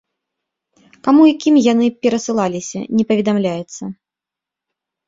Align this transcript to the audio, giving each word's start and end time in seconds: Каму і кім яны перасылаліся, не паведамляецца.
Каму 1.07 1.27
і 1.33 1.35
кім 1.45 1.55
яны 1.67 1.91
перасылаліся, 2.07 2.79
не 2.99 3.03
паведамляецца. 3.13 3.83